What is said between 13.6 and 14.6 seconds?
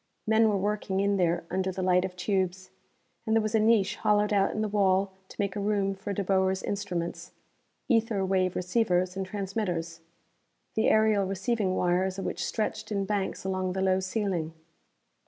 the low ceiling.